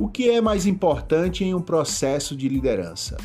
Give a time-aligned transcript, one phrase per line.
[0.00, 3.18] O que é mais importante em um processo de liderança?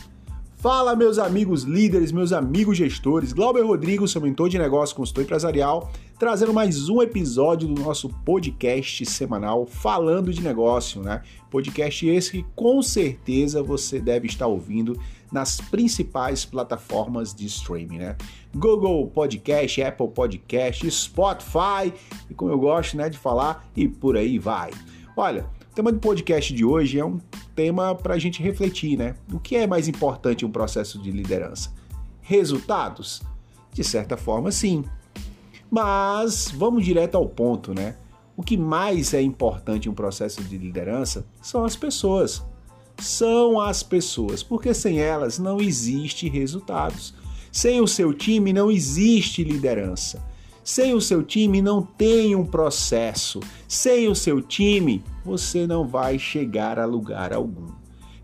[0.58, 3.32] Fala, meus amigos líderes, meus amigos gestores.
[3.32, 5.90] Glauber Rodrigo, seu mentor de negócio, consultor empresarial,
[6.20, 11.22] trazendo mais um episódio do nosso podcast semanal falando de negócio, né?
[11.50, 15.00] Podcast esse que com certeza você deve estar ouvindo
[15.32, 18.18] nas principais plataformas de streaming, né?
[18.54, 21.94] Google Podcast, Apple Podcast, Spotify,
[22.30, 24.72] e como eu gosto, né, de falar, e por aí vai.
[25.16, 27.20] Olha, o tema do podcast de hoje é um
[27.54, 29.18] tema para a gente refletir, né?
[29.30, 31.70] O que é mais importante em um processo de liderança?
[32.22, 33.22] Resultados?
[33.74, 34.86] De certa forma, sim.
[35.70, 37.98] Mas vamos direto ao ponto, né?
[38.38, 42.42] O que mais é importante em um processo de liderança são as pessoas.
[42.98, 47.14] São as pessoas, porque sem elas não existe resultados.
[47.52, 50.24] Sem o seu time não existe liderança.
[50.66, 53.40] Sem o seu time não tem um processo.
[53.68, 57.68] Sem o seu time você não vai chegar a lugar algum.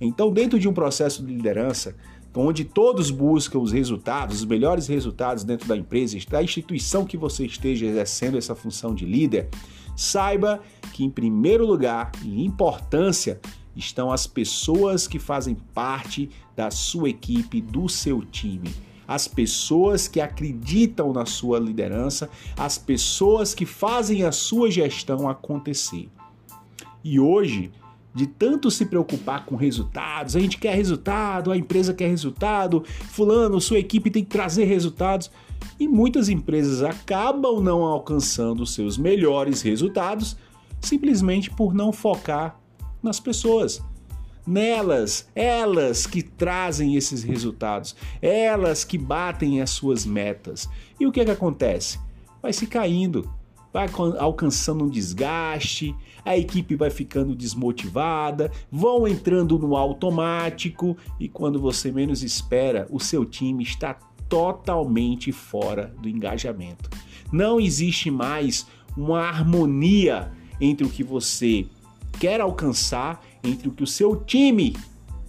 [0.02, 1.96] Então, dentro de um processo de liderança,
[2.36, 7.46] onde todos buscam os resultados, os melhores resultados dentro da empresa, da instituição que você
[7.46, 9.48] esteja exercendo essa função de líder,
[9.96, 10.62] saiba
[10.94, 13.40] que, em primeiro lugar, em importância,
[13.76, 18.74] estão as pessoas que fazem parte da sua equipe, do seu time.
[19.12, 26.10] As pessoas que acreditam na sua liderança, as pessoas que fazem a sua gestão acontecer.
[27.04, 27.74] E hoje,
[28.16, 33.60] de tanto se preocupar com resultados, a gente quer resultado, a empresa quer resultado, fulano,
[33.60, 35.30] sua equipe tem que trazer resultados,
[35.78, 40.38] e muitas empresas acabam não alcançando seus melhores resultados
[40.80, 42.58] simplesmente por não focar
[43.04, 43.84] nas pessoas.
[44.46, 50.70] Nelas, elas que trazem esses resultados, elas que batem as suas metas.
[51.00, 52.00] E o que, é que acontece?
[52.42, 53.32] Vai se caindo,
[53.72, 53.88] vai
[54.20, 61.92] alcançando um desgaste, a equipe vai ficando desmotivada, vão entrando no automático e quando você
[61.92, 66.90] menos espera, o seu time está totalmente fora do engajamento.
[67.32, 71.66] Não existe mais uma harmonia entre o que você
[72.20, 74.76] quer alcançar, entre o que o seu time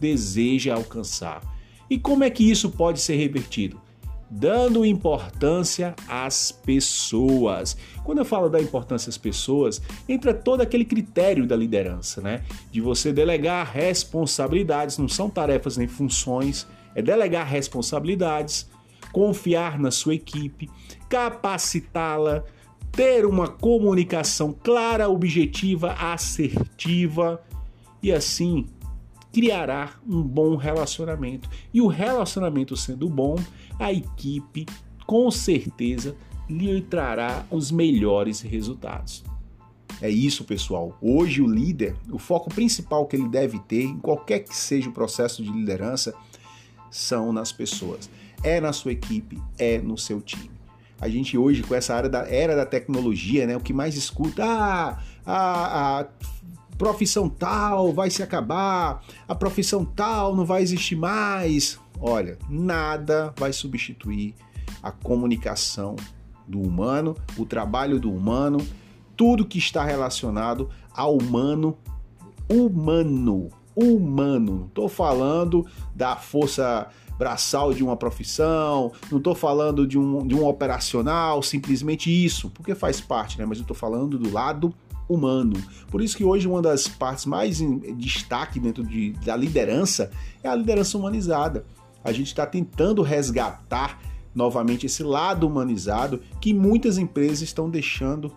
[0.01, 1.41] deseja alcançar.
[1.89, 3.81] E como é que isso pode ser revertido?
[4.35, 7.77] dando importância às pessoas.
[8.03, 12.43] Quando eu falo da importância às pessoas, entra todo aquele critério da liderança, né?
[12.71, 18.71] De você delegar responsabilidades, não são tarefas nem funções, é delegar responsabilidades,
[19.13, 20.71] confiar na sua equipe,
[21.11, 22.43] capacitá-la,
[22.91, 27.39] ter uma comunicação clara, objetiva, assertiva
[28.03, 28.67] e assim
[29.33, 31.49] criará um bom relacionamento.
[31.73, 33.37] E o relacionamento sendo bom,
[33.79, 34.67] a equipe
[35.07, 36.15] com certeza
[36.49, 39.25] lhe trará os melhores resultados.
[40.01, 40.97] É isso, pessoal.
[41.01, 44.93] Hoje o líder, o foco principal que ele deve ter em qualquer que seja o
[44.93, 46.15] processo de liderança
[46.91, 48.11] são nas pessoas.
[48.43, 50.51] É na sua equipe, é no seu time.
[51.01, 54.45] A gente hoje com essa área da era da tecnologia, né, o que mais escuta,
[54.45, 56.07] ah, a, a
[56.77, 61.79] profissão tal vai se acabar, a profissão tal não vai existir mais.
[62.01, 64.35] Olha, nada vai substituir
[64.83, 65.97] a comunicação
[66.47, 68.59] do humano, o trabalho do humano,
[69.17, 71.77] tudo que está relacionado ao humano,
[72.49, 74.57] humano, humano.
[74.57, 80.35] Não estou falando da força braçal de uma profissão, não estou falando de um, de
[80.35, 83.47] um operacional, simplesmente isso, porque faz parte, né?
[83.47, 84.75] Mas eu estou falando do lado
[85.13, 85.55] humano.
[85.91, 90.11] Por isso que hoje uma das partes mais em destaque dentro de, da liderança
[90.43, 91.65] é a liderança humanizada
[92.05, 94.01] a gente está tentando resgatar
[94.35, 98.33] novamente esse lado humanizado que muitas empresas estão deixando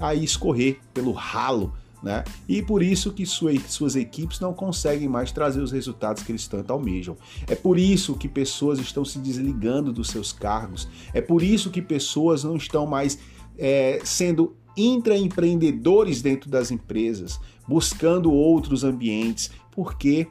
[0.00, 1.72] aí escorrer pelo ralo.
[2.02, 2.22] Né?
[2.48, 6.46] E por isso que suas, suas equipes não conseguem mais trazer os resultados que eles
[6.46, 7.16] tanto almejam.
[7.46, 10.88] É por isso que pessoas estão se desligando dos seus cargos.
[11.12, 13.18] É por isso que pessoas não estão mais
[13.56, 20.28] é, sendo intraempreendedores dentro das empresas, buscando outros ambientes, porque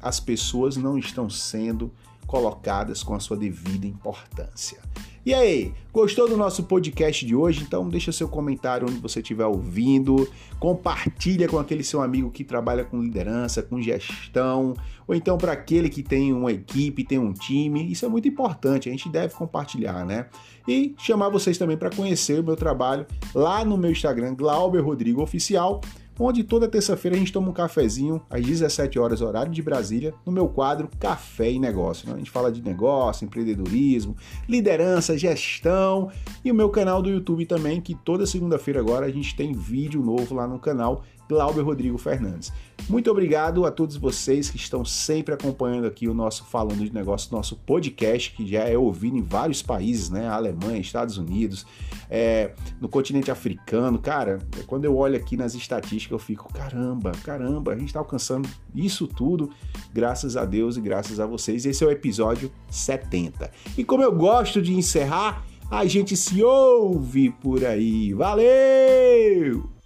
[0.00, 1.92] as pessoas não estão sendo
[2.26, 4.80] colocadas com a sua devida importância.
[5.24, 7.62] E aí, gostou do nosso podcast de hoje?
[7.62, 10.26] Então deixa seu comentário onde você estiver ouvindo,
[10.58, 14.74] compartilha com aquele seu amigo que trabalha com liderança, com gestão,
[15.06, 17.92] ou então para aquele que tem uma equipe, tem um time.
[17.92, 20.26] Isso é muito importante, a gente deve compartilhar, né?
[20.66, 25.22] E chamar vocês também para conhecer o meu trabalho lá no meu Instagram, Glauber Rodrigo
[25.22, 25.82] Oficial
[26.20, 30.30] onde toda terça-feira a gente toma um cafezinho às 17 horas, horário de Brasília, no
[30.30, 32.06] meu quadro Café e Negócio.
[32.06, 32.14] Né?
[32.14, 34.14] A gente fala de negócio, empreendedorismo,
[34.46, 36.10] liderança, gestão
[36.44, 40.02] e o meu canal do YouTube também, que toda segunda-feira agora a gente tem vídeo
[40.02, 42.52] novo lá no canal Glauber Rodrigo Fernandes.
[42.88, 47.30] Muito obrigado a todos vocês que estão sempre acompanhando aqui o nosso Falando de Negócio,
[47.30, 50.26] nosso podcast, que já é ouvido em vários países, né?
[50.26, 51.64] Alemanha, Estados Unidos,
[52.10, 52.50] é,
[52.80, 53.96] no continente africano.
[54.00, 58.48] Cara, quando eu olho aqui nas estatísticas, eu fico, caramba, caramba, a gente está alcançando
[58.74, 59.50] isso tudo,
[59.94, 61.64] graças a Deus e graças a vocês.
[61.64, 63.52] Esse é o episódio 70.
[63.78, 68.12] E como eu gosto de encerrar, a gente se ouve por aí.
[68.14, 69.79] Valeu!